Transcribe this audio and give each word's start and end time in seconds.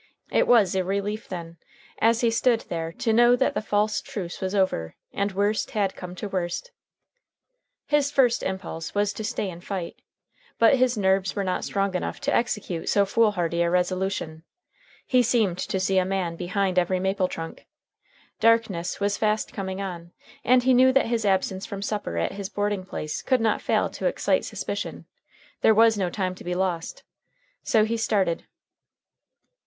It 0.31 0.47
was 0.47 0.73
a 0.73 0.83
relief, 0.83 1.27
then, 1.27 1.57
as 1.99 2.21
he 2.21 2.31
stood 2.31 2.61
there 2.69 2.91
to 2.93 3.13
know 3.13 3.35
that 3.35 3.53
the 3.53 3.61
false 3.61 4.01
truce 4.01 4.41
was 4.41 4.55
over, 4.55 4.95
and 5.13 5.31
worst 5.31 5.69
had 5.69 5.95
come 5.95 6.15
to 6.15 6.27
worst. 6.27 6.71
His 7.85 8.09
first 8.09 8.41
impulse 8.41 8.95
was 8.95 9.13
to 9.13 9.23
stay 9.23 9.47
and 9.51 9.63
fight. 9.63 10.01
But 10.57 10.77
his 10.77 10.97
nerves 10.97 11.35
were 11.35 11.43
not 11.43 11.63
strong 11.65 11.93
enough 11.93 12.19
to 12.21 12.33
execute 12.35 12.89
so 12.89 13.05
foolhardy 13.05 13.61
a 13.61 13.69
resolution. 13.69 14.41
He 15.05 15.21
seemed 15.21 15.59
to 15.59 15.79
see 15.79 15.99
a 15.99 16.03
man 16.03 16.35
behind 16.35 16.79
every 16.79 16.99
maple 16.99 17.27
trunk. 17.27 17.67
Darkness 18.39 18.99
was 18.99 19.17
fast 19.19 19.53
coming 19.53 19.81
on, 19.83 20.13
and 20.43 20.63
he 20.63 20.73
knew 20.73 20.91
that 20.93 21.05
his 21.05 21.25
absence 21.25 21.67
from 21.67 21.83
supper 21.83 22.17
at 22.17 22.31
his 22.31 22.49
boarding 22.49 22.87
place 22.87 23.21
could 23.21 23.39
not 23.39 23.61
fail 23.61 23.87
to 23.91 24.07
excite 24.07 24.45
suspicion. 24.45 25.05
There 25.61 25.75
was 25.75 25.95
no 25.95 26.09
time 26.09 26.33
to 26.33 26.43
be 26.43 26.55
lost. 26.55 27.03
So 27.61 27.83
he 27.85 27.97
started. 27.97 28.47